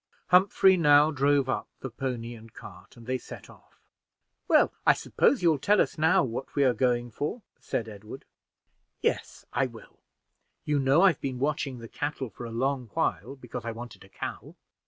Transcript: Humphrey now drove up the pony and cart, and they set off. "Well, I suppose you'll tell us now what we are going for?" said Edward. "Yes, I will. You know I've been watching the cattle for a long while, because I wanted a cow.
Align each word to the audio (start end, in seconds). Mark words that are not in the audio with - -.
Humphrey 0.29 0.77
now 0.77 1.11
drove 1.11 1.47
up 1.47 1.67
the 1.81 1.91
pony 1.91 2.33
and 2.33 2.51
cart, 2.51 2.97
and 2.97 3.05
they 3.05 3.19
set 3.19 3.51
off. 3.51 3.79
"Well, 4.47 4.73
I 4.83 4.93
suppose 4.93 5.43
you'll 5.43 5.59
tell 5.59 5.79
us 5.79 5.95
now 5.95 6.23
what 6.23 6.55
we 6.55 6.63
are 6.63 6.73
going 6.73 7.11
for?" 7.11 7.43
said 7.59 7.87
Edward. 7.87 8.25
"Yes, 9.03 9.45
I 9.53 9.67
will. 9.67 9.99
You 10.65 10.79
know 10.79 11.03
I've 11.03 11.21
been 11.21 11.37
watching 11.37 11.77
the 11.77 11.87
cattle 11.87 12.31
for 12.31 12.45
a 12.47 12.51
long 12.51 12.87
while, 12.95 13.35
because 13.35 13.63
I 13.63 13.73
wanted 13.73 14.03
a 14.03 14.09
cow. 14.09 14.55